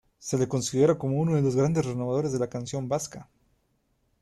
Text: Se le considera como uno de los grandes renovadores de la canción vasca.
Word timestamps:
Se 0.17 0.35
le 0.35 0.47
considera 0.47 0.97
como 0.97 1.19
uno 1.19 1.35
de 1.35 1.43
los 1.43 1.55
grandes 1.55 1.85
renovadores 1.85 2.31
de 2.33 2.39
la 2.39 2.49
canción 2.49 2.89
vasca. 2.89 3.29